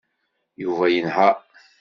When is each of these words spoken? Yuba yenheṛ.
Yuba 0.63 0.85
yenheṛ. 0.89 1.35